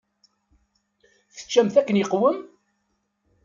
[1.35, 2.37] Teččamt akken iqwem?